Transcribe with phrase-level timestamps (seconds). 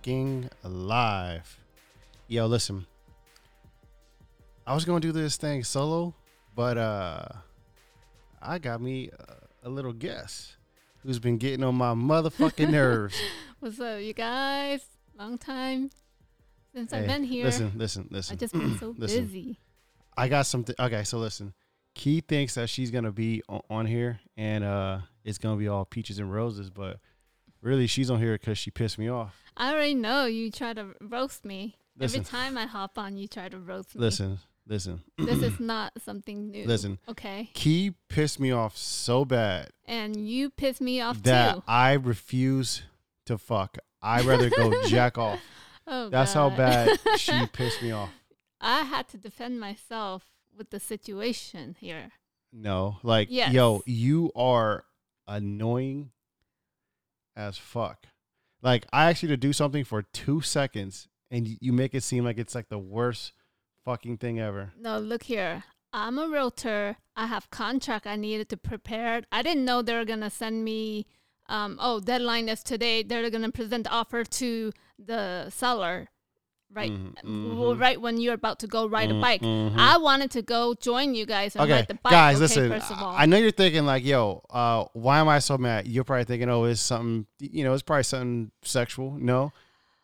[0.00, 1.58] fucking live.
[2.26, 2.86] Yo, listen.
[4.66, 6.14] I was gonna do this thing solo,
[6.54, 7.26] but uh,
[8.40, 9.10] I got me
[9.62, 10.56] a, a little guest
[11.02, 13.14] who's been getting on my motherfucking nerves.
[13.58, 14.80] What's up, you guys?
[15.18, 15.90] Long time
[16.74, 17.44] since I've Hey, been here.
[17.44, 18.32] Listen, listen, listen.
[18.34, 19.26] I just been so listen.
[19.26, 19.58] busy.
[20.16, 20.74] I got something.
[20.80, 21.52] Okay, so listen.
[21.94, 25.84] Key thinks that she's gonna be on, on here, and uh, it's gonna be all
[25.84, 27.00] peaches and roses, but
[27.60, 29.36] really, she's on here because she pissed me off.
[29.60, 31.76] I already know you try to roast me.
[31.98, 34.00] Listen, Every time I hop on, you try to roast me.
[34.00, 36.64] listen, listen, This is not something new.
[36.66, 36.98] listen.
[37.08, 37.50] Okay.
[37.52, 41.62] Key pissed me off so bad And you pissed me off that too.
[41.68, 42.82] I refuse
[43.26, 43.76] to fuck.
[44.00, 45.40] I'd rather go jack off.
[45.86, 48.10] Oh, That's how bad she pissed me off.
[48.62, 50.24] I had to defend myself
[50.56, 52.12] with the situation here.
[52.52, 53.52] No, like, Yes.
[53.52, 54.84] yo, you are
[55.28, 56.10] annoying
[57.36, 58.06] as fuck.
[58.62, 62.38] Like, I you to do something for two seconds, and you make it seem like
[62.38, 63.32] it's like the worst
[63.84, 64.72] fucking thing ever.
[64.78, 65.64] No, look here.
[65.92, 66.96] I'm a realtor.
[67.16, 69.22] I have contract I needed to prepare.
[69.32, 71.06] I didn't know they were gonna send me.
[71.48, 73.02] Um, oh, deadline is today.
[73.02, 76.08] They're gonna present the offer to the seller,
[76.72, 76.90] right?
[76.90, 77.80] Mhm, Well, mhm.
[77.80, 79.42] right when you're about to go ride a bike.
[79.42, 79.76] mhm.
[79.76, 82.10] I wanted to go join you guys and Okay, ride the bike.
[82.12, 82.70] guys, okay, listen.
[82.70, 85.88] First of all, I know you're thinking like, "Yo, uh, why am I so mad?"
[85.88, 89.12] You're probably thinking, "Oh, it's something." You know, it's probably something sexual.
[89.18, 89.52] No,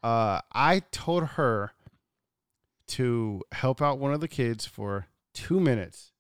[0.03, 1.73] uh, I told her
[2.89, 6.13] to help out one of the kids for two minutes,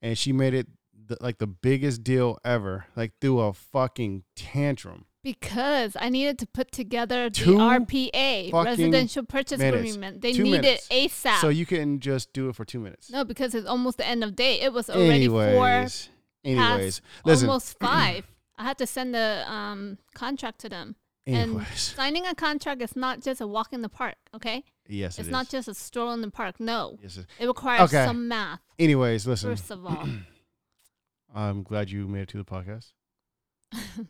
[0.00, 0.66] and she made it
[1.06, 2.86] the, like the biggest deal ever.
[2.96, 5.06] Like through a fucking tantrum.
[5.22, 9.76] Because I needed to put together the Two RPA, residential purchase minutes.
[9.90, 10.20] agreement.
[10.20, 10.88] They Two need minutes.
[10.88, 11.40] ASAP.
[11.40, 13.10] So you couldn't just do it for two minutes.
[13.10, 14.60] no, because it's almost the end of day.
[14.60, 16.08] It was already four anyways,
[16.44, 17.48] anyways, listen.
[17.48, 18.26] almost five.
[18.58, 20.96] I had to send the um, contract to them.
[21.26, 24.64] And anyways, signing a contract is not just a walk in the park, okay?
[24.88, 26.58] yes, it's it not just a stroll in the park.
[26.58, 28.04] No, Yes, it- it requires Okay.
[28.04, 29.50] some math, Anyways, listen.
[29.50, 30.06] first of all.
[31.34, 32.92] I'm glad you made it to the podcast.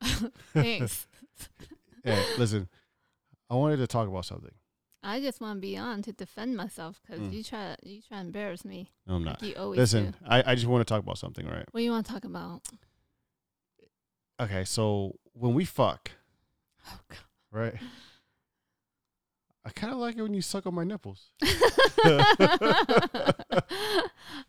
[0.52, 1.06] Thanks.
[2.02, 2.66] Hey, listen,
[3.50, 4.52] I wanted to talk about something.
[5.02, 7.32] I just want to be on to defend myself because Mm.
[7.32, 8.90] you try you try to embarrass me.
[9.06, 9.48] No, I'm Like not.
[9.48, 10.16] you always Listen, do.
[10.26, 11.66] I, I just want to talk about something, right?
[11.70, 12.62] What do you want to talk about?
[14.40, 16.10] Okay, so when we fuck,
[16.88, 17.18] Oh, God.
[17.52, 17.74] right?
[19.66, 21.32] I kind of like it when you suck on my nipples.
[21.42, 23.34] I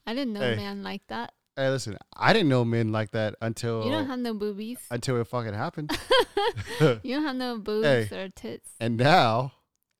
[0.07, 0.53] didn't know Hey.
[0.53, 1.33] a man like that.
[1.57, 4.79] Hey, listen, I didn't know men like that until You don't have no boobies.
[4.89, 5.91] until it fucking happened.
[7.03, 8.23] you don't have no boobs Hey.
[8.23, 8.69] or tits.
[8.79, 9.51] and now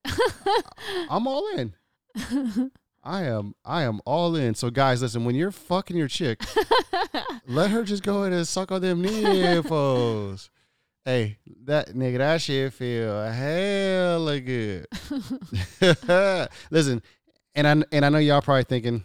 [1.09, 1.73] I'm all in.
[3.03, 4.55] I am I am all in.
[4.55, 6.41] So guys, listen, when you're fucking your chick,
[7.47, 10.49] let her just go ahead and suck on them nipples.
[11.03, 14.87] hey, that nigga, that shit feel hella good.
[16.71, 17.01] listen,
[17.55, 19.03] and I and I know y'all probably thinking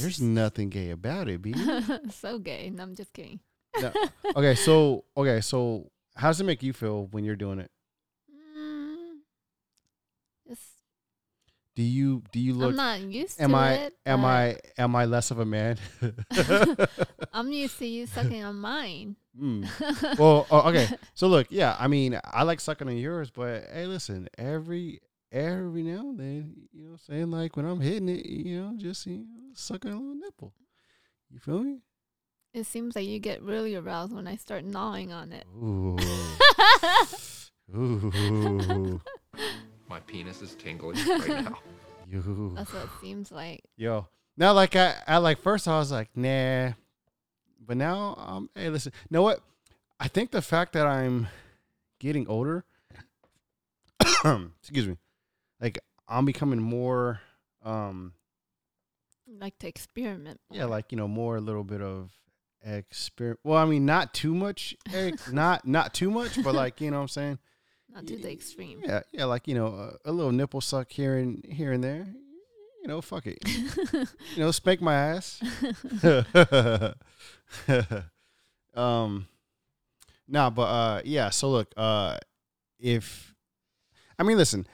[0.00, 1.54] there's nothing gay about it, B.
[2.10, 2.70] so gay.
[2.70, 3.40] No, I'm just kidding.
[3.80, 3.92] No.
[4.36, 7.70] Okay, so okay, so how does it make you feel when you're doing it?
[8.30, 9.18] Mm,
[11.76, 13.94] Do you do you look I'm not used am to I it.
[14.04, 15.76] am I am I less of a man?
[17.32, 19.16] I'm used to you sucking on mine.
[19.38, 19.64] Hmm.
[20.18, 20.88] Well, oh, okay.
[21.14, 25.00] So look, yeah, I mean, I like sucking on yours, but hey, listen, every
[25.32, 28.60] every now and then, you know, what I'm saying like when I'm hitting it, you
[28.60, 29.24] know, just you know,
[29.54, 30.54] sucking a little nipple.
[31.30, 31.80] You feel me?
[32.54, 35.44] It seems like you get really aroused when I start gnawing on it.
[35.54, 35.98] Ooh,
[37.76, 39.00] ooh,
[39.88, 41.58] My penis is tingling right now.
[42.10, 42.52] you.
[42.56, 43.62] That's what it seems like.
[43.76, 44.06] Yo,
[44.36, 46.72] now like I, I like first I was like nah,
[47.66, 49.42] but now um, hey, listen, know what?
[50.00, 51.28] I think the fact that I'm
[51.98, 52.64] getting older,
[54.60, 54.96] excuse me,
[55.60, 55.78] like
[56.08, 57.20] I'm becoming more,
[57.62, 58.12] um,
[59.26, 60.40] Like to experiment.
[60.50, 62.10] yeah, like you know, more a little bit of
[62.62, 63.40] experiment.
[63.44, 66.96] Well, I mean, not too much, ex- not not too much, but like you know,
[66.98, 67.38] what I'm saying,
[67.90, 68.80] not to the extreme.
[68.84, 69.66] yeah, yeah, like you know,
[70.04, 72.06] a, a little nipple suck here and here and there.
[72.82, 73.38] You know, fuck it.
[73.92, 74.06] you
[74.38, 75.42] know, spank my ass.
[78.74, 79.26] um,
[80.28, 81.30] nah, but uh, yeah.
[81.30, 82.18] So look, uh,
[82.78, 83.34] if
[84.18, 84.66] I mean, listen,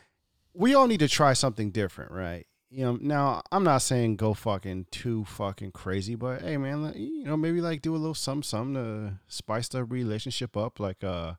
[0.54, 2.46] we all need to try something different, right?
[2.70, 7.24] You know, now I'm not saying go fucking too fucking crazy, but hey, man, you
[7.24, 11.34] know, maybe like do a little something, something to spice the relationship up, like uh,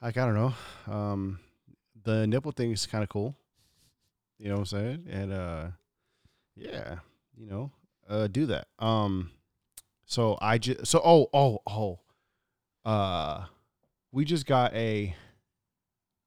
[0.00, 0.54] like I don't know,
[0.92, 1.40] um,
[2.04, 3.34] the nipple thing is kind of cool.
[4.38, 5.06] You know what I'm saying?
[5.10, 5.66] And uh,
[6.56, 6.96] yeah,
[7.36, 7.70] you know,
[8.08, 8.66] uh, do that.
[8.78, 9.30] Um,
[10.04, 11.98] so I just so oh oh oh,
[12.84, 13.46] uh,
[14.12, 15.14] we just got a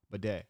[0.09, 0.45] bidet.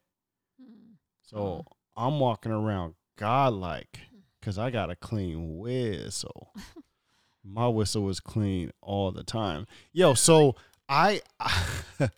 [1.25, 1.66] So Oh.
[1.98, 4.19] I'm walking around godlike hmm.
[4.39, 6.54] because I got a clean whistle.
[7.44, 9.68] My whistle was clean all the time.
[9.94, 10.56] Yo, so
[10.89, 11.22] I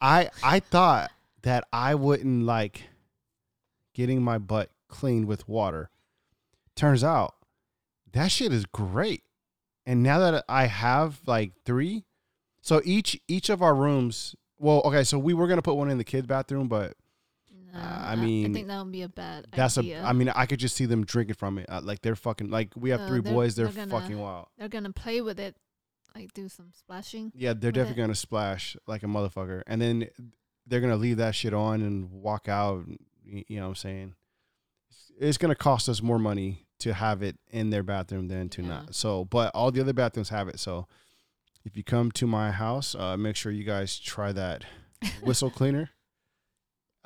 [0.00, 1.10] I I thought
[1.42, 2.82] that I wouldn't like
[3.94, 5.90] getting my butt cleaned with water.
[6.74, 7.34] Turns out
[8.12, 9.22] that shit is great.
[9.86, 12.04] And now that I have like three,
[12.60, 14.34] so each each of our rooms.
[14.58, 16.94] Well, okay, so we were gonna put one in the kids' bathroom, but
[17.76, 20.02] No, I I mean, think that would be a bad that's idea.
[20.02, 20.06] a.
[20.06, 21.66] I mean, I could just see them drinking from it.
[21.68, 22.50] Uh, like they're fucking.
[22.50, 23.54] Like we have No, three they're- boys.
[23.56, 24.46] They're, they're gonna- fucking wild.
[24.58, 25.56] They're gonna play with it,
[26.14, 27.32] like do some splashing.
[27.34, 28.06] Yeah, they're definitely it.
[28.06, 30.08] gonna splash like a motherfucker, and then
[30.66, 32.84] they're gonna leave that shit on and walk out.
[33.24, 34.14] You know what I'm saying?
[34.90, 38.62] It's, it's gonna cost us more money to have it in their bathroom than to
[38.62, 38.68] Yeah.
[38.68, 38.94] not.
[38.94, 40.60] So, but all the other bathrooms have it.
[40.60, 40.86] So,
[41.64, 44.64] if you come to my house, uh, make sure you guys try that
[45.22, 45.90] whistle cleaner.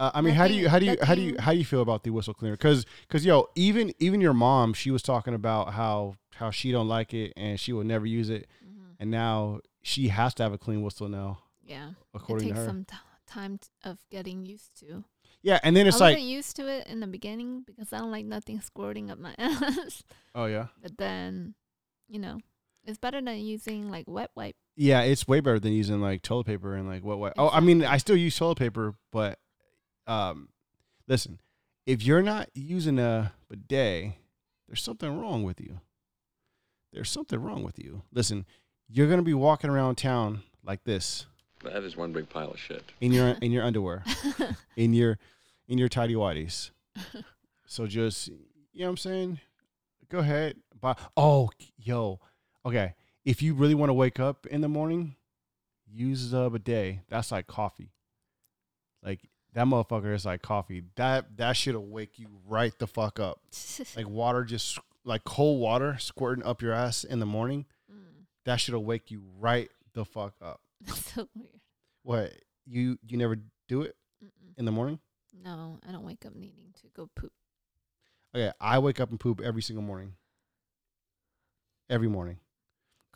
[0.00, 1.64] Uh, I mean, how do you how do you how do you how do you
[1.64, 2.56] feel about the whistle cleaner?
[2.56, 6.88] Because because yo, even even your mom, she was talking about how how she don't
[6.88, 10.52] like it and she will never use it, hmm and now she has to have
[10.55, 12.70] a clean whistle now, Yeah, according it to takes her.
[12.70, 15.05] some t- time t- of getting used to.
[15.43, 17.99] Yeah, and then it's I like, wasn't used to it in the beginning because I
[17.99, 20.03] don't like nothing squirting up my ass.
[20.35, 21.55] oh yeah, But then,
[22.08, 22.38] you know,
[22.85, 24.56] it's better than using like wet wipe.
[24.76, 27.35] yeah, it's way better than using like toilet paper and like what what.
[27.38, 29.38] Oh, I mean, I still use toilet paper, but
[30.11, 30.49] um,
[31.07, 31.39] listen,
[31.87, 34.12] if you're not using a bidet,
[34.67, 35.81] there's something wrong with you.
[36.93, 38.03] There's something wrong with you.
[38.12, 38.45] Listen,
[38.89, 41.27] you're gonna be walking around town like this
[41.62, 42.83] That is one big pile of shit.
[43.01, 44.03] in your in your underwear,
[44.77, 45.19] in your
[45.69, 46.71] in your tidy whities.
[47.67, 49.41] So just you know what I'm saying?
[50.09, 50.56] Go ahead.
[50.81, 52.19] But oh yo.
[52.67, 52.95] Okay.
[53.25, 55.15] If you really want to wake up in the morning,
[55.87, 57.01] use the bidet.
[57.09, 57.93] That's like coffee.
[59.05, 59.21] Like
[59.55, 60.82] that motherfucker is like coffee.
[60.97, 63.41] That that shit'll wake you right the fuck up.
[63.97, 67.67] Like water just like cold water squirting up your ass in the morning.
[67.93, 70.61] Mm, That shit'll wake you right the fuck up.
[70.81, 71.61] that's so weird.
[72.02, 72.32] What?
[72.67, 73.37] You you never
[73.69, 74.58] do it Mm-mm.
[74.58, 74.99] in the morning?
[75.44, 77.32] No, I don't wake up needing to go poop.
[78.35, 80.12] Okay, I wake up and poop every single morning.
[81.88, 82.38] Every morning.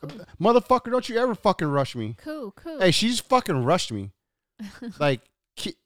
[0.00, 0.10] Cool,
[0.40, 2.16] Motherfucker, don't you ever fucking rush me.
[2.19, 2.80] cool, cool.
[2.80, 4.10] Hey, she's fucking rushed me.
[4.98, 5.20] Like,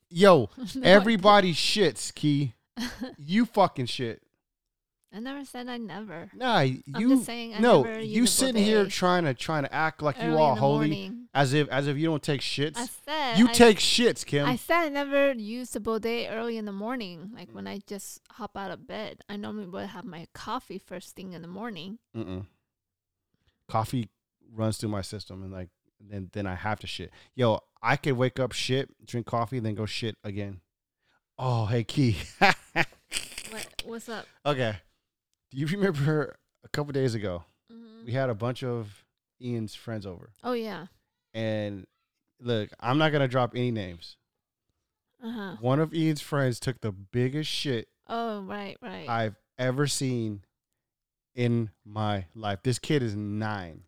[0.09, 0.49] yo,
[0.83, 2.53] everybody shits, Key.
[3.17, 4.21] You fucking shit.
[5.13, 6.29] I never said I never.
[6.35, 9.73] Nah, I'm you just saying I no, never you sitting here trying to trying to
[9.73, 11.27] act like you all holy, morning.
[11.33, 12.77] as if as if you don't take shits.
[12.77, 14.45] I said you I, take shits, Kim.
[14.45, 18.21] I said I never use the bidet early in the morning, like when I just
[18.33, 19.21] hop out of bed.
[19.27, 21.97] I normally would have my coffee first thing in the morning.
[22.15, 22.45] Mm-mm.
[23.67, 24.09] Coffee
[24.53, 27.11] runs through my system, and like then then I have to shit.
[27.35, 30.61] Yo, I could wake up, shit, drink coffee, then go shit again.
[31.37, 32.17] Oh, hey, Key.
[33.51, 34.25] What what's up?
[34.45, 34.75] okay,
[35.51, 39.03] do you remember a couple days ago hmm we had a bunch of
[39.41, 40.85] Ian's friends over, Oh yeah.
[41.33, 41.87] and
[42.39, 44.17] look, I'm not gonna drop any names.
[45.23, 45.55] Uh huh.
[45.59, 49.09] One of Ian's friends took the biggest shit Oh right, right.
[49.09, 50.41] I've ever seen
[51.35, 52.59] in my life.
[52.63, 53.81] This kid is nine.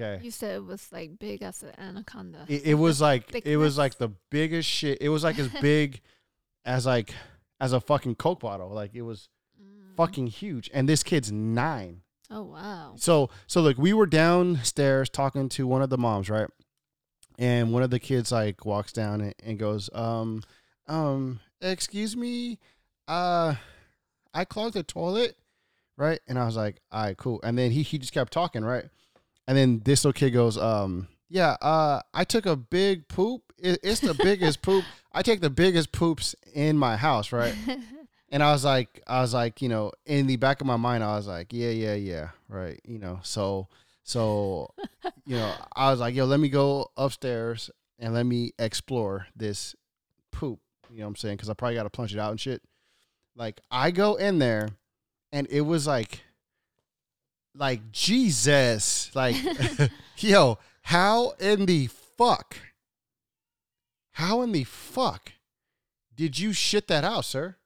[0.00, 0.24] Okay.
[0.24, 2.44] you said it was like big as an anaconda.
[2.48, 4.98] It, it was like it was like the biggest shit.
[5.00, 6.00] It was like as big
[6.64, 7.14] as like
[7.60, 8.70] as a fucking Coke bottle.
[8.70, 9.28] Like it was
[9.62, 9.94] Mm.
[9.96, 10.68] fucking huge.
[10.74, 12.00] And this kid's nine.
[12.28, 12.94] Oh wow.
[12.96, 16.48] So so look, we were downstairs talking to one of the moms, right?
[17.38, 20.42] And one of the kids like walks down and, and goes, um,
[20.88, 22.58] um, excuse me,
[23.08, 23.54] uh,
[24.32, 25.36] I clogged the toilet,
[25.96, 26.18] right?
[26.26, 27.40] And I was like, all right, cool.
[27.44, 28.86] And then he he just kept talking, right?
[29.46, 33.42] And then this little kid goes, um, yeah, uh, I took a big poop.
[33.58, 34.84] It, it's the biggest poop.
[35.12, 37.54] I take the biggest poops in my house, right?
[38.34, 41.04] And I was like, I was like, you know, in the back of my mind,
[41.04, 43.20] I was like, yeah, yeah, yeah, right, you know.
[43.22, 43.68] So,
[44.02, 44.74] so,
[45.24, 49.76] you know, I was like, yo, let me go upstairs and let me explore this
[50.32, 50.58] poop.
[50.90, 51.36] You know what I'm saying?
[51.36, 52.60] Because I probably got to plunge it out and shit.
[53.36, 54.70] Like, I go in there,
[55.30, 56.24] and it was like,
[57.54, 59.36] like Jesus, like,
[60.18, 62.56] yo, how in the fuck,
[64.12, 65.32] how in the fuck
[66.14, 67.56] did you shit that out, sir?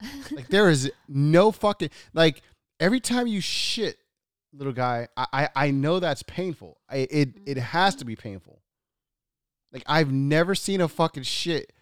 [0.30, 2.42] Like there is no fucking like
[2.78, 3.96] every time you shit,
[4.52, 6.78] little guy, I I, I know that's painful.
[6.90, 7.44] I, it mm-hmm.
[7.46, 8.60] it has to be painful.
[9.72, 11.72] Like I've never seen a fucking shit.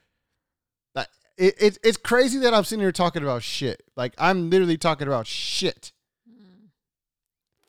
[0.95, 3.83] That it, it it's crazy that I'm sitting here talking about shit.
[3.97, 5.93] Like I'm literally talking about shit.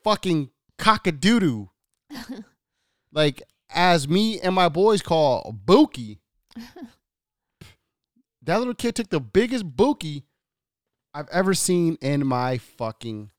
[0.06, 1.68] Fucking cockadoodoo.
[3.12, 6.20] Like as me and my boys call Bookie.
[8.42, 10.26] that little kid took the biggest Bookie
[11.14, 13.30] I've ever seen in my fucking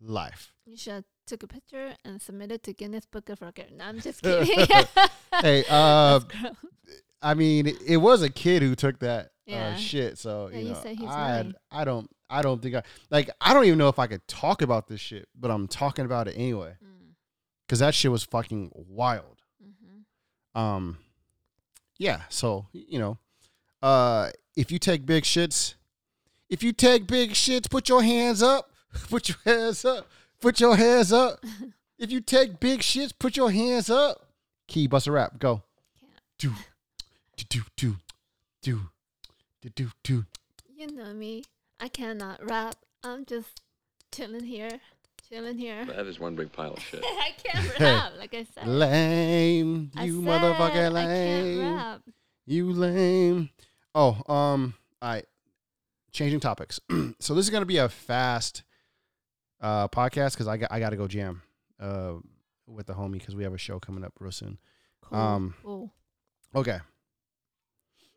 [0.00, 0.54] life.
[0.64, 3.72] You should have took a picture and submit it to Guinness Book of Record.
[3.76, 4.66] No, I'm just kidding.
[5.42, 6.20] Hey, uh,
[7.20, 9.74] I mean, it, was a kid who took that Yeah.
[9.74, 10.16] uh, shit.
[10.16, 11.52] So Yeah, you know, said he's I.
[11.70, 13.30] I don't, I don't think I like.
[13.40, 16.26] I don't even know if I could talk about this shit, but I'm talking about
[16.28, 17.14] it anyway Mm,
[17.66, 19.42] because that shit was fucking wild.
[19.62, 20.60] mhm.
[20.60, 20.98] Um,
[21.98, 22.22] yeah.
[22.28, 23.18] So you know,
[23.82, 25.74] uh, if you take big shits,
[26.48, 28.70] if you take big shits, put your hands up.
[29.10, 30.08] Put your hands up.
[30.40, 31.44] Put your hands up.
[31.98, 34.30] if you take big shits, put your hands up.
[34.68, 35.38] Key, bust a rap.
[35.38, 35.62] Go.
[36.38, 36.52] Do,
[37.36, 37.96] do, do,
[38.62, 38.80] do,
[39.60, 40.24] do, do, do.
[40.74, 41.44] You know me.
[41.80, 42.76] I cannot rap.
[43.02, 43.60] I'm just
[44.12, 44.80] chilling here.
[45.28, 45.84] Chilling here.
[45.86, 47.02] That is one big pile of shit.
[47.04, 48.66] I can't rap, like I said.
[48.66, 51.74] Lame, I you said motherfucker, I can't lame.
[51.74, 52.02] rap.
[52.46, 53.50] You lame.
[53.94, 55.26] Oh, um, all right.
[56.12, 56.80] Changing topics.
[57.20, 58.62] so this is gonna be a fast
[59.60, 61.42] uh podcast because I got I gotta go jam
[61.80, 62.14] uh
[62.66, 64.58] with the homie because we have a show coming up real soon.
[65.02, 65.18] Cool.
[65.18, 65.92] Um, cool.
[66.54, 66.78] Okay.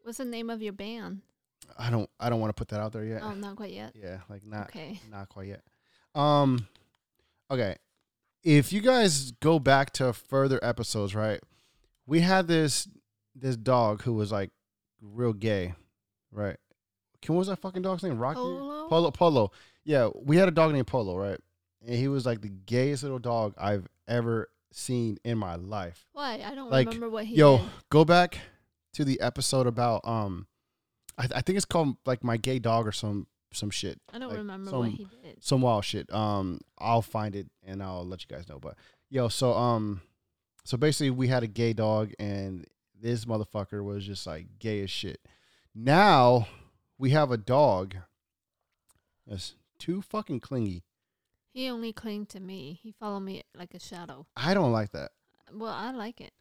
[0.03, 1.21] What's the name of your band?
[1.77, 3.21] I don't I don't want to put that out there yet.
[3.23, 3.93] Oh, not quite yet.
[4.01, 4.99] Yeah, like not Okay.
[5.09, 5.61] not quite yet.
[6.15, 6.67] Um
[7.51, 7.75] okay.
[8.43, 11.39] If you guys go back to further episodes, right?
[12.05, 12.87] We had this
[13.35, 14.51] this dog who was like
[15.01, 15.73] real gay,
[16.31, 16.57] right?
[17.21, 18.17] Can what was that fucking dog's name?
[18.17, 18.35] Rocky?
[18.37, 18.87] Polo?
[18.87, 19.51] Polo Polo.
[19.83, 21.39] Yeah, we had a dog named Polo, right?
[21.85, 26.05] And he was like the gayest little dog I've ever seen in my life.
[26.13, 26.41] Why?
[26.45, 27.67] I don't Like, remember what he Yo, did.
[27.89, 28.37] go back
[28.93, 30.47] to the episode about um
[31.19, 34.29] I, I think it's called like my gay dog or some some shit I don't
[34.29, 35.43] like, remember some- what he did.
[35.43, 36.11] some wild shit.
[36.13, 38.59] Um, I'll find it and I'll let you guys know.
[38.59, 38.75] But
[39.09, 40.01] yo, so um,
[40.63, 42.65] so basically we had a gay dog and
[42.99, 45.19] this motherfucker was just like gay as shit.
[45.75, 46.47] Now
[46.97, 47.95] we have a dog
[49.25, 50.83] that's too fucking clingy.
[51.51, 52.79] He only clinged to me.
[52.83, 54.27] He followed me like a shadow.
[54.37, 55.11] I don't like that.
[55.51, 56.31] Well, I like it.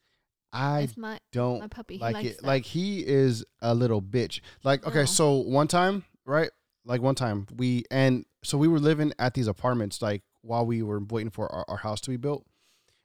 [0.52, 1.94] I it's my don't my puppy.
[1.96, 2.36] He like likes it.
[2.38, 2.46] that.
[2.46, 4.40] Like he is a little bitch.
[4.64, 5.04] Like okay, No.
[5.04, 6.50] so one time, right?
[6.84, 10.82] Like one time we and so we were living at these apartments like while we
[10.82, 12.46] were waiting for our, our house to be built.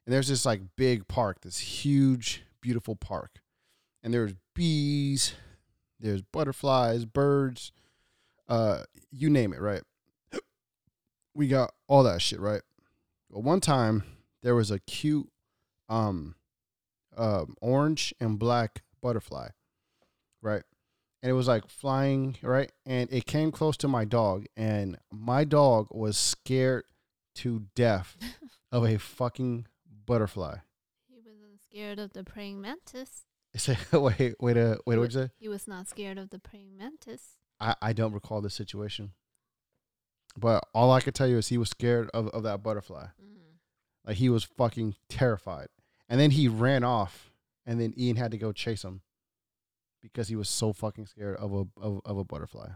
[0.05, 3.41] And there's this like big park, this huge, beautiful park.
[4.03, 5.33] And there's bees,
[5.99, 7.71] there's butterflies, birds,
[8.47, 9.81] uh, you name it, right?
[11.33, 12.61] We got all that shit, right?
[13.31, 14.03] But one time
[14.43, 15.29] there was a cute
[15.89, 16.35] um
[17.17, 19.49] um, orange and black butterfly,
[20.41, 20.63] right?
[21.21, 22.71] And it was like flying, right?
[22.85, 26.83] And it came close to my dog, and my dog was scared
[27.35, 28.17] to death
[28.71, 29.67] of a fucking
[30.05, 30.57] butterfly.
[31.07, 33.25] he wasn't scared of the praying mantis.
[33.55, 35.29] Say, wait, wait, uh, wait, what'd you say?
[35.37, 37.37] He was not scared of the praying mantis.
[37.59, 39.11] I, I don't recall the situation.
[40.35, 43.05] But all I could tell you is he was scared of, of that butterfly.
[43.23, 43.57] Mm.
[44.05, 45.67] Like he was fucking terrified.
[46.09, 47.31] And then he ran off,
[47.65, 49.01] and then Ian had to go chase him
[50.01, 52.69] because he was so fucking scared of a of, of a butterfly.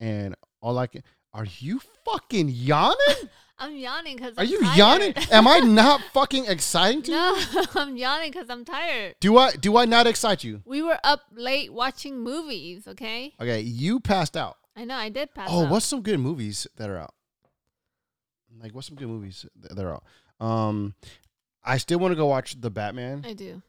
[0.00, 1.02] And all I can
[1.32, 2.96] are you fucking yawning?
[3.60, 5.14] I'm yawning because Are you yawning?
[5.32, 7.16] Am I not fucking exciting to you?
[7.16, 9.16] no, I'm yawning because I'm tired.
[9.20, 10.62] Do I do I not excite you?
[10.64, 12.86] We were up late watching movies.
[12.86, 14.58] Okay, Okay, you passed out.
[14.76, 15.48] I know I did pass.
[15.50, 15.70] Oh, out.
[15.70, 17.14] what's some good movies that are out?
[18.60, 20.04] Like, what's some good movies that are out?
[20.40, 20.94] Um,
[21.68, 23.24] I still want to go watch the Batman.
[23.26, 23.62] I do.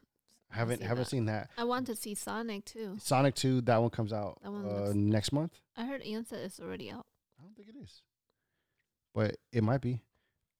[0.49, 1.09] haven't see haven't that.
[1.09, 1.49] seen that.
[1.57, 2.97] I want to see Sonic too.
[2.99, 5.59] Sonic Two, that one comes out one uh, next month.
[5.75, 7.05] I heard Ian said it's already out.
[7.39, 8.01] I don't think it is,
[9.13, 10.01] but it might be.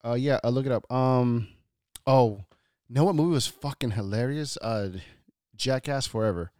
[0.04, 0.90] Uh, yeah, I'll look it up.
[0.92, 1.48] Um,
[2.06, 2.44] oh,
[2.88, 4.56] know what movie was fucking hilarious?
[4.60, 4.90] Uh,
[5.56, 6.52] Jackass Forever.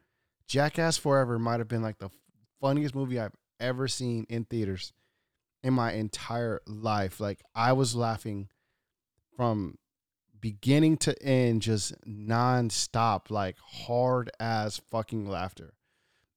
[0.46, 2.10] Jackass Forever might have been like the
[2.60, 4.92] funniest movie I've ever seen in theaters
[5.62, 7.20] in my entire life.
[7.20, 8.49] Like I was laughing
[9.37, 9.78] from
[10.40, 15.75] beginning to end, just nonstop, like hard as fucking laughter.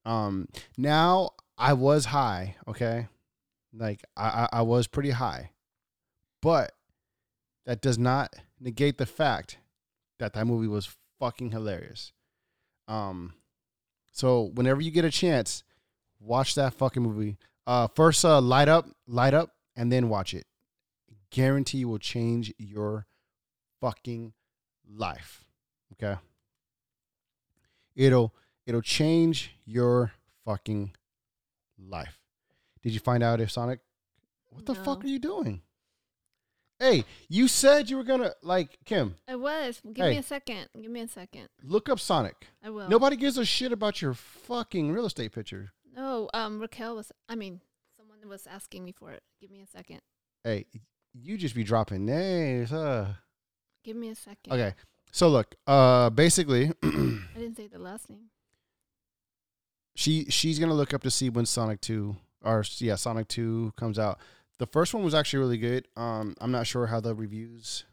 [0.05, 3.07] Um, now I was high, okay,
[3.73, 5.51] like I I, was pretty high,
[6.41, 6.73] but
[7.65, 9.57] that does not negate the fact
[10.19, 12.11] that that movie was fucking hilarious.
[12.87, 13.33] Um,
[14.11, 15.63] so whenever you get a chance,
[16.19, 17.37] watch that fucking movie.
[17.65, 20.45] Uh, first, uh, light up, light up, and then watch it.
[21.31, 23.07] Guarantee you will change your
[23.83, 24.31] fucking
[24.97, 25.43] life.
[25.93, 26.17] Okay.
[27.95, 28.33] It'll
[28.65, 30.13] it'll change your
[30.45, 30.93] fucking
[31.77, 32.17] life.
[32.81, 33.79] Did you find out if Sonic?
[34.51, 35.61] What the fuck are you doing?
[36.79, 39.15] Hey, you said you were gonna like Kim.
[39.27, 39.81] I was.
[39.93, 40.11] Give Hey.
[40.11, 40.69] me a second.
[40.81, 41.49] Give me a second.
[41.61, 42.47] Look up Sonic.
[42.63, 42.87] I will.
[42.89, 45.73] Nobody gives a shit about your fucking real estate picture.
[45.95, 47.11] No, um, Raquel was.
[47.27, 47.61] I mean,
[47.97, 49.23] someone was asking me for it.
[49.41, 50.01] Give me a second.
[50.43, 50.65] Hey,
[51.13, 53.05] you just be dropping names, huh?
[53.83, 54.51] Give me a second.
[54.53, 54.73] Okay.
[55.11, 56.89] So look, uh basically I
[57.35, 58.29] didn't say the last name.
[59.95, 63.99] she she's gonna look up to see when Sonic Two or yeah Sonic Two comes
[63.99, 64.19] out.
[64.59, 65.87] The first one was actually really good.
[65.95, 67.85] Um, I'm not sure how the reviews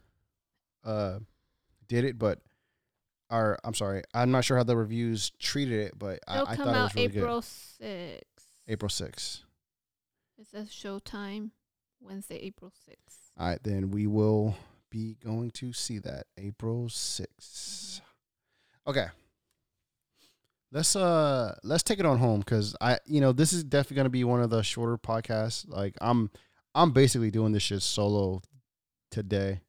[0.83, 1.19] uh
[1.87, 2.39] did it, but
[3.29, 6.55] or I'm sorry, I'm not sure how the reviews treated it, but I, It'll I
[6.55, 8.47] come thought it was really April sixth.
[8.67, 9.41] April 6th.
[10.37, 11.51] It says showtime
[11.99, 13.31] Wednesday, April sixth.
[13.37, 14.55] All right, then we will
[14.91, 18.01] be going to see that April 6th.
[18.85, 19.07] Okay.
[20.71, 24.05] Let's uh let's take it on home cuz I you know this is definitely going
[24.05, 25.67] to be one of the shorter podcasts.
[25.67, 26.29] Like I'm
[26.73, 28.41] I'm basically doing this shit solo
[29.09, 29.61] today.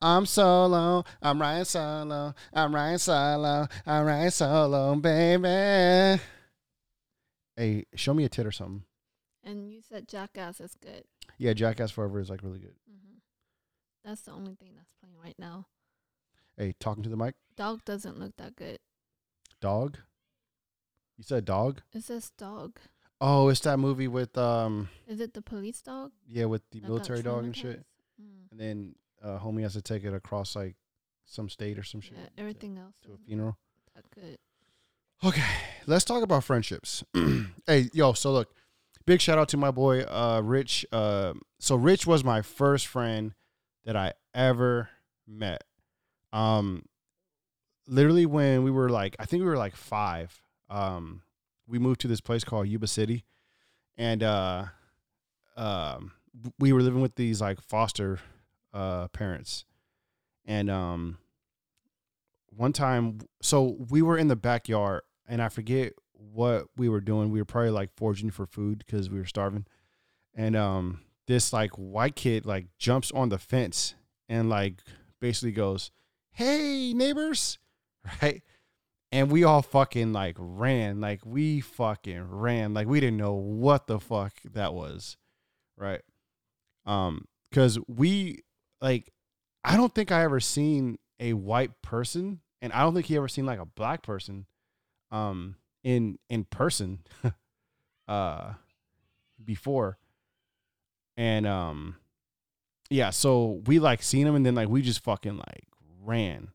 [0.00, 1.04] I'm solo.
[1.22, 2.34] I'm riding solo.
[2.52, 3.68] I'm riding solo.
[3.86, 6.20] I'm riding solo, baby.
[7.56, 8.82] Hey, show me a tit or something.
[9.44, 11.04] And you said Jackass is good.
[11.38, 12.74] Yeah, Jackass Forever is like really good.
[14.04, 15.66] That's the only thing that's playing right now.
[16.56, 17.34] Hey, talking to the mic.
[17.56, 18.78] Dog doesn't look that good.
[19.60, 19.98] Dog?
[21.16, 21.82] You said dog?
[21.94, 22.78] It says dog.
[23.20, 26.10] Oh, it's that movie with um Is it the police dog?
[26.28, 27.84] yeah, with the that military dog and shit.
[28.20, 28.50] Mm.
[28.50, 30.74] And then uh homie has to take it across like
[31.24, 32.16] some state or some shit.
[32.18, 33.56] Yeah, to- everything else to a funeral.
[33.94, 34.38] that good.
[35.24, 35.44] Okay,
[35.86, 37.04] let's talk about friendships.
[37.66, 38.52] hey, yo, so look,
[39.06, 40.84] big shout out to my boy uh Rich.
[40.90, 43.34] Uh so Rich was my first friend
[43.84, 44.88] that I ever
[45.26, 45.64] met.
[46.32, 46.84] Um
[47.86, 50.42] literally when we were like I think we were like 5.
[50.70, 51.22] Um
[51.66, 53.24] we moved to this place called Yuba City
[53.96, 54.64] and uh
[55.56, 56.12] um
[56.58, 58.18] we were living with these like foster
[58.72, 59.64] uh parents.
[60.44, 61.18] And um
[62.50, 67.30] one time so we were in the backyard and I forget what we were doing.
[67.30, 69.66] We were probably like foraging for food because we were starving.
[70.34, 73.94] And um this like white kid like jumps on the fence
[74.28, 74.82] and like
[75.20, 75.90] basically goes,
[76.32, 77.58] Hey neighbors
[78.22, 78.42] right?
[79.10, 81.00] And we all fucking like ran.
[81.00, 82.72] Like we fucking ran.
[82.72, 85.16] Like we didn't know what the fuck that was.
[85.76, 86.00] Right.
[86.86, 88.40] Um, cause we
[88.80, 89.12] like
[89.64, 93.28] I don't think I ever seen a white person and I don't think he ever
[93.28, 94.46] seen like a black person
[95.10, 97.00] um in in person
[98.08, 98.54] uh
[99.44, 99.98] before.
[101.16, 101.96] And um
[102.90, 105.64] yeah, so we like seen him and then like we just fucking like
[106.02, 106.48] ran.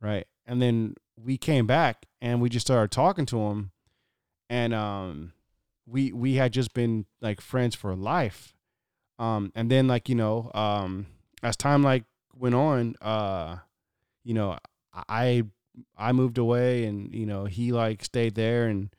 [0.00, 0.26] Right.
[0.46, 3.70] And then we came back and we just started talking to him
[4.50, 5.32] and um
[5.86, 8.54] we we had just been like friends for life.
[9.18, 11.06] Um and then like, you know, um
[11.42, 12.04] as time like
[12.34, 13.56] went on, uh
[14.24, 14.58] you know,
[15.08, 15.44] I
[15.96, 18.94] I moved away and you know, he like stayed there and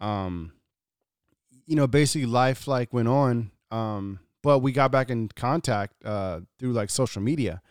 [0.00, 0.52] um
[1.66, 3.50] you know, basically life like went on.
[3.70, 7.62] Um but we got back in contact uh through like social media.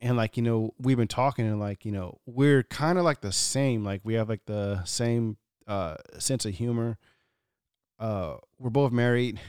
[0.00, 3.20] And like you know we've been talking and like you know we're kind of like
[3.20, 3.84] the same.
[3.84, 5.36] Like we have like the same
[5.66, 6.98] uh sense of humor.
[7.98, 9.40] Uh we're both married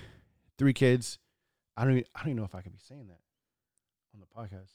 [0.57, 1.19] three kids.
[1.77, 3.21] I don't even, i don't even know if i could be saying that
[4.13, 4.71] on the podcast.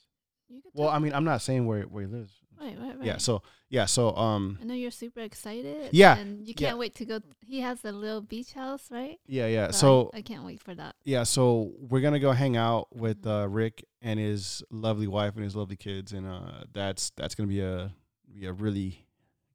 [0.49, 3.05] You could well i mean i'm not saying where where he lives right, right, right.
[3.05, 5.89] yeah so yeah so um I know you're super excited.
[5.91, 7.19] Yeah, and you can't wait to go.
[7.45, 9.19] He has a little beach house, right?
[9.27, 10.95] yeah yeah I- so I, can't wait for that.
[11.03, 13.43] yeah so we're gonna go hang out with Mhm.
[13.43, 17.47] uh rick and his lovely wife and his lovely kids and uh that's that's gonna
[17.49, 17.91] be a
[18.33, 19.05] be a really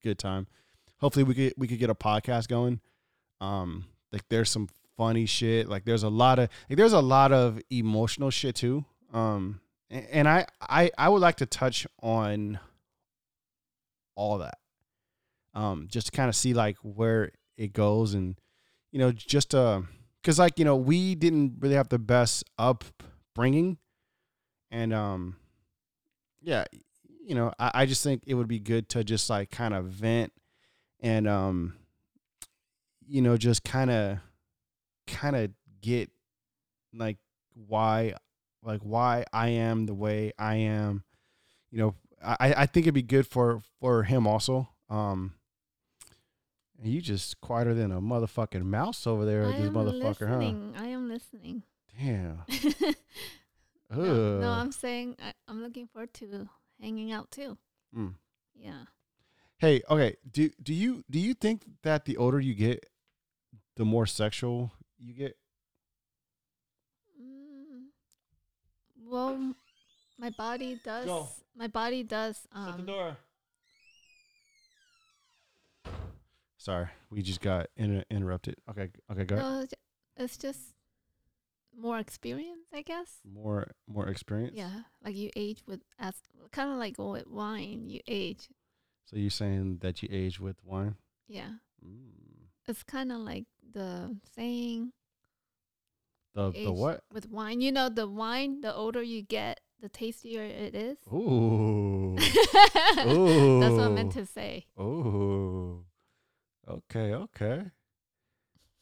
[0.02, 0.46] good time
[0.98, 2.80] hopefully we could we could get a podcast going
[3.40, 7.32] um like there's some funny shit like there's a lot of like there's a lot
[7.32, 9.60] of emotional shit too um
[9.90, 12.58] a- and i i i would like to touch on
[14.20, 14.58] all that
[15.54, 18.38] um just to kind of see like where it goes and
[18.92, 19.80] you know just uh
[20.20, 23.78] because like you know we didn't really have the best upbringing
[24.70, 25.36] and um
[26.42, 26.64] yeah
[27.24, 29.86] you know I, I just think it would be good to just like kind of
[29.86, 30.32] vent
[31.00, 31.74] and um
[33.08, 34.18] you know just kind of
[35.06, 36.10] kind of get
[36.92, 37.16] like
[37.54, 38.12] why
[38.62, 41.04] like why i am the way i am
[41.70, 45.32] you know i i think it'd be good for for him also um
[46.82, 50.38] you just quieter than a motherfucking mouse over there, I this am motherfucker, huh?
[50.38, 50.74] listening.
[50.78, 51.62] I am listening.
[51.98, 52.42] Damn.
[53.90, 56.48] no, no, I'm saying I, I'm looking forward to
[56.80, 57.58] hanging out too.
[57.94, 58.14] Mm.
[58.54, 58.84] Yeah.
[59.58, 60.16] Hey, okay.
[60.30, 62.86] Do do you do you think that the older you get,
[63.76, 65.36] the more sexual you get?
[67.20, 67.88] Mm,
[69.04, 69.54] Well,
[70.20, 71.06] my body does.
[71.06, 71.28] Go.
[71.56, 72.46] My body does.
[72.52, 73.16] Um, door.
[76.58, 78.56] Sorry, we just got inter- interrupted.
[78.68, 79.46] Okay, okay, go ahead.
[79.46, 79.66] no,
[80.24, 80.60] it's just
[81.74, 83.20] more experience, I guess.
[83.24, 84.52] More, more experience.
[84.54, 86.14] Yeah, like you age with as
[86.52, 88.48] kind of like with wine, you age.
[89.06, 90.96] So you're saying that you age with wine?
[91.26, 91.48] Yeah,
[91.84, 92.50] Mm.
[92.68, 94.92] it's kind of like the saying
[96.34, 97.04] The the what?
[97.10, 97.62] with wine.
[97.62, 98.60] You know, the wine.
[98.60, 100.98] The older you get, the tastier it is.
[101.12, 102.16] Ooh.
[102.18, 104.66] That's what I meant to say.
[104.78, 105.84] Ooh.
[106.68, 107.62] Okay, okay.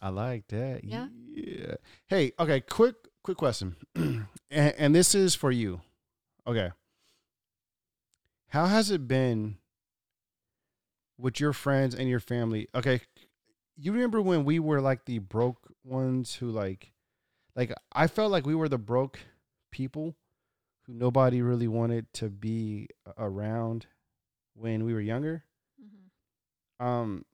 [0.00, 0.84] I like that.
[0.84, 1.08] Yeah.
[1.32, 1.74] Yeah.
[2.06, 3.76] Hey, okay, quick quick question.
[3.94, 5.80] and, and this is for you.
[6.46, 6.70] Okay.
[8.48, 9.58] How has it been
[11.18, 12.68] with your friends and your family?
[12.74, 13.02] Okay.
[13.76, 16.92] You remember when we were like the broke ones who like
[17.54, 19.20] like I felt like we were the broke
[19.70, 20.16] people
[20.88, 23.86] who nobody really wanted to be around
[24.54, 25.44] when we were younger.
[25.78, 27.24] hmm Um,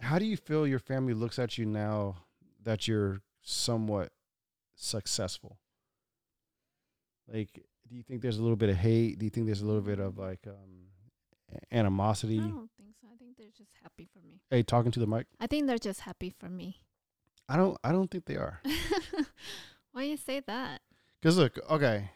[0.00, 2.16] how do you feel your family looks at you now
[2.62, 4.12] that you're somewhat
[4.76, 5.58] successful?
[7.26, 9.18] Like, do you think there's a little bit of hate?
[9.18, 10.88] Do you think there's a little bit of like um,
[11.72, 12.38] animosity?
[12.38, 13.08] I don't think so.
[13.12, 14.40] I think they're just happy for me.
[14.50, 15.26] Hey, talking to the mic.
[15.40, 16.82] I think they're just happy for me.
[17.48, 17.76] I don't.
[17.82, 18.60] I don't think they are.
[19.92, 20.82] Why you say that?
[21.20, 22.10] Because look, okay,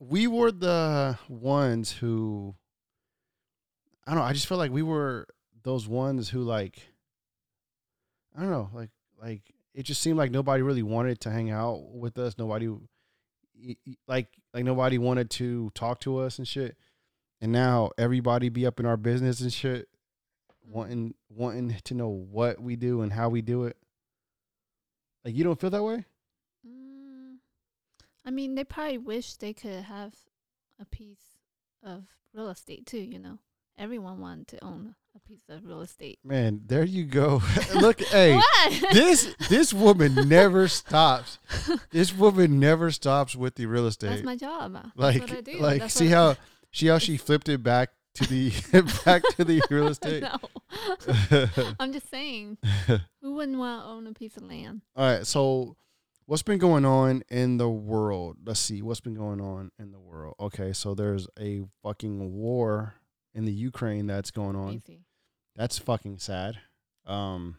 [0.00, 2.54] we were the ones who.
[4.06, 4.26] I don't know.
[4.26, 5.26] I just feel like we were
[5.62, 6.78] those ones who like.
[8.36, 9.42] I don't know, like like
[9.74, 12.36] it just seemed like nobody really wanted to hang out with us.
[12.38, 12.68] Nobody,
[14.06, 16.76] like like nobody wanted to talk to us and shit.
[17.40, 20.72] And now everybody be up in our business and shit, mm-hmm.
[20.72, 23.76] wanting wanting to know what we do and how we do it.
[25.24, 26.04] Like you don't feel that way?
[28.28, 30.12] I mean, they probably wish they could have
[30.78, 31.38] a piece
[31.82, 32.98] of real estate too.
[32.98, 33.38] You know,
[33.78, 36.18] everyone wanted to own a piece of real estate.
[36.22, 37.40] Man, there you go.
[37.74, 38.38] Look, hey,
[38.92, 41.38] this this woman never stops.
[41.90, 44.10] This woman never stops with the real estate.
[44.10, 44.74] That's my job.
[44.74, 45.58] That's like, what I do.
[45.58, 46.36] like, That's see how
[46.70, 48.50] see how she flipped it back to the
[49.06, 50.22] back to the real estate.
[50.22, 52.58] no, I'm just saying,
[53.22, 54.82] who wouldn't want to own a piece of land?
[54.94, 55.78] All right, so
[56.28, 58.36] what's been going on in the world?
[58.44, 60.34] Let's see what's been going on in the world.
[60.38, 62.96] Okay, so there's a fucking war
[63.34, 64.80] in the Ukraine that's going on.
[64.82, 65.00] Crazy.
[65.56, 66.58] That's fucking sad.
[67.06, 67.56] Um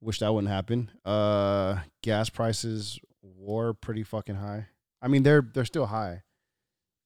[0.00, 0.92] wish that wouldn't happen.
[1.04, 4.68] Uh gas prices were pretty fucking high.
[5.02, 6.22] I mean they're they're still high.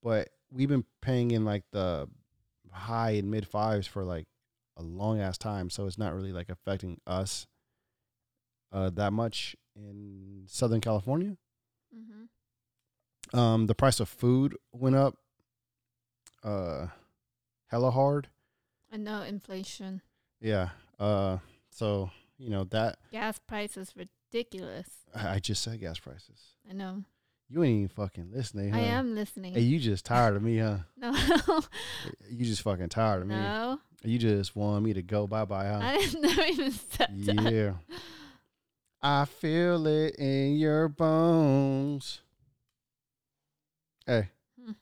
[0.03, 2.11] But we've been paying in like the
[2.71, 4.27] high and mid fives for like
[4.77, 7.47] a long ass time, so it's not really like affecting us
[8.71, 11.37] uh that much in Southern California.
[11.93, 15.17] hmm Um the price of food went up
[16.43, 16.87] uh
[17.69, 18.29] hella hard.
[18.93, 20.03] I know inflation,
[20.41, 20.71] Yeah.
[20.99, 21.39] Uh.
[21.71, 24.89] So you know that gas prices ridiculous.
[25.15, 26.57] I I just said gas prices.
[26.69, 27.05] I know.
[27.49, 28.73] You ain't even fucking listening.
[28.73, 28.79] Huh?
[28.79, 29.53] I am listening.
[29.55, 30.79] Hey, you just tired of me, huh?
[30.97, 31.13] no,
[32.31, 33.35] You just fucking tired of me.
[33.35, 35.81] no, You just want me to go bye bye, huh?
[35.83, 37.53] I never even said that.
[37.53, 37.73] yeah.
[39.07, 42.23] I feel it in your bones.
[44.07, 44.73] Hey, Hmm.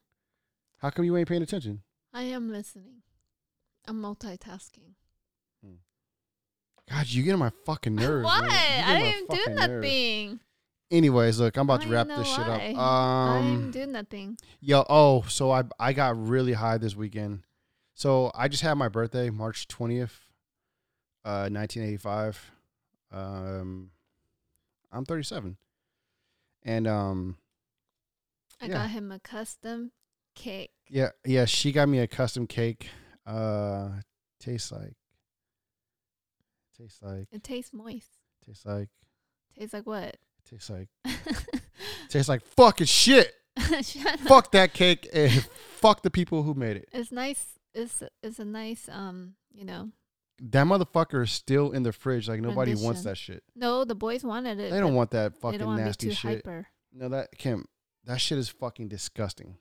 [0.78, 1.82] how come you ain't paying attention?
[2.12, 3.02] I am listening.
[3.87, 4.94] I'm multitasking.
[6.90, 8.24] God, you get on my fucking nerves.
[8.24, 8.44] what?
[8.44, 8.50] man.
[8.50, 9.61] You get I didn't do nerves.
[9.61, 10.40] nothing.
[10.90, 12.72] Anyways, look, I'm about to wrap this shit why.
[12.74, 12.78] up.
[12.78, 14.37] I Um, didn't do nothing.
[14.61, 17.42] Yo, oh, so I I got really high this weekend.
[17.94, 20.26] So I just had my birthday, March twentieth,
[21.24, 22.50] uh, nineteen eighty five.
[23.11, 23.90] Um,
[24.92, 25.57] I'm thirty seven,
[26.62, 27.37] and um,
[28.61, 28.72] I yeah.
[28.72, 29.92] got him a custom
[30.35, 30.70] cake.
[30.88, 32.88] yeah, yeah, she got me a custom cake.
[33.26, 33.90] Uh,
[34.40, 34.94] tastes like,
[36.76, 38.11] tastes like, It tastes moist.
[38.44, 38.88] tastes like,
[39.59, 40.16] Tastes like what?
[40.48, 40.88] tastes like,
[42.09, 43.33] tastes like fucking shit.
[43.57, 44.20] Up.
[44.20, 45.31] Fuck that cake and
[45.76, 46.88] fuck the people who made it.
[46.92, 47.59] It's nice.
[47.74, 49.35] It's it's a nice um.
[49.55, 49.90] You know.
[50.40, 52.28] That motherfucker is still in the fridge.
[52.28, 53.42] Like nobody wants that shit.
[53.54, 54.70] No, the boys wanted it.
[54.70, 56.30] They don't want that They fucking don't want be nasty too shit.
[56.44, 56.66] hyper.
[56.92, 57.66] No, that Kim,
[58.04, 59.56] that shit is fucking disgusting.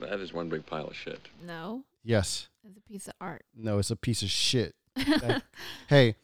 [0.00, 1.20] That is one big pile of shit.
[1.44, 2.48] No, Yes.
[2.64, 3.44] it's a piece of art.
[3.54, 4.74] No, it's a piece of shit.
[5.88, 6.16] Hey,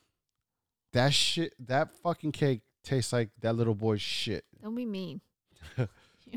[0.93, 4.45] that shit, that fucking cake tastes like that little boy's shit.
[4.63, 5.21] don't be mean.
[5.77, 5.89] You're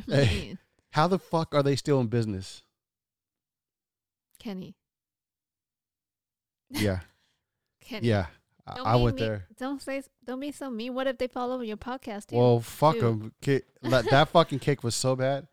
[0.08, 0.26] Hey.
[0.48, 0.58] mean,
[0.92, 2.64] How the fuck are they still in business?
[4.40, 4.76] Kenny.
[6.76, 7.00] Yeah,
[7.82, 8.08] Kenny.
[8.08, 8.28] yeah.
[8.68, 9.46] I, Don't I went me- there.
[9.58, 10.02] Don't say.
[10.26, 10.94] Don't be so mean.
[10.96, 12.38] What if they follow your podcast too?
[12.38, 13.32] Well, fuck them.
[13.42, 15.48] that fucking cake was so bad.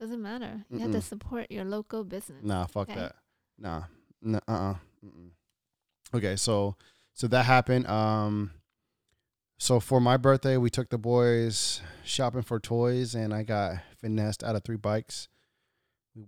[0.00, 0.64] Doesn't matter.
[0.68, 2.42] You have to support your local business.
[2.42, 3.00] Nah, fuck Okay.
[3.00, 3.16] that.
[3.58, 3.84] Nah,
[4.20, 4.74] nah uh, uh
[6.14, 6.76] Okay, so
[7.14, 7.86] so that happened.
[7.86, 8.50] Um,
[9.58, 14.44] so for my birthday, we took the boys shopping for toys, and I got finessed
[14.44, 15.28] out of three bikes.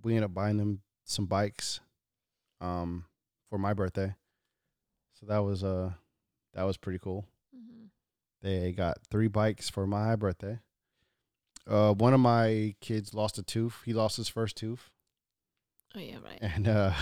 [0.02, 1.80] We ended up buying them some bikes,
[2.60, 3.04] um,
[3.50, 4.14] for my birthday.
[5.18, 5.92] So that was uh,
[6.54, 7.24] that was pretty cool.
[7.54, 7.86] hmm
[8.42, 10.60] They got three bikes for my birthday.
[11.66, 13.82] Uh, one of my kids lost a tooth.
[13.84, 14.90] He lost his first tooth
[15.94, 16.38] Oh yeah, right.
[16.40, 16.92] and uh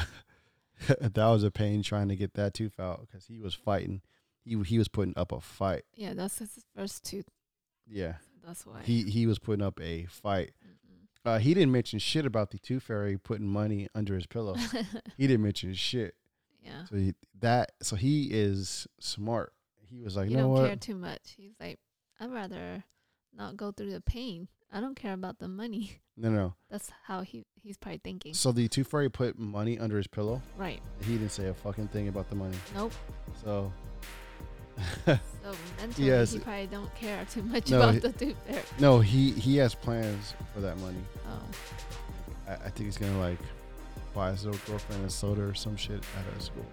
[1.00, 4.00] that was a pain trying to get that tooth out because he was fighting.
[4.44, 5.82] He he was putting up a fight.
[5.94, 7.28] Yeah, that's his first tooth.
[7.88, 8.82] Yeah, That's why.
[8.82, 10.52] he he was putting up a fight.
[10.66, 11.06] Mm-mm.
[11.24, 14.54] Uh, he didn't mention shit about the tooth fairy putting money under his pillow.
[15.16, 16.14] he didn't mention shit.
[16.66, 16.84] Yeah.
[16.90, 19.52] So he, that so he is smart.
[19.88, 20.66] He was like, you know don't what?
[20.66, 21.34] care too much.
[21.36, 21.78] He's like,
[22.20, 22.84] I'd rather
[23.34, 24.48] not go through the pain.
[24.72, 26.00] I don't care about the money.
[26.18, 26.54] No, no.
[26.70, 28.32] That's how he he's probably thinking.
[28.32, 30.40] So the tooth fairy put money under his pillow.
[30.56, 30.80] Right.
[31.02, 32.56] He didn't say a fucking thing about the money.
[32.74, 32.92] Nope.
[33.44, 33.70] So
[35.04, 35.18] So
[35.78, 36.32] mentally, Yes.
[36.32, 38.62] he probably don't care too much No, about he- the tooth fairy.
[38.78, 41.04] no, he he has plans for that money.
[41.28, 41.42] Oh.
[42.48, 43.38] I, I think he's gonna like
[44.24, 46.66] his little girlfriend a soda or some shit out of school.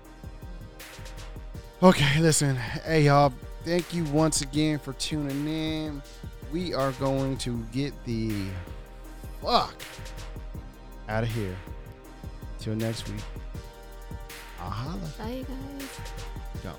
[1.82, 3.34] Okay, listen, hey y'all,
[3.66, 6.02] thank you once again for tuning in.
[6.52, 8.32] We are going to get the
[9.42, 9.76] fuck
[11.10, 11.56] out of here.
[12.60, 13.22] Till next week.
[14.62, 15.00] I'll holla.
[15.18, 16.00] Bye, guys.
[16.64, 16.72] Go.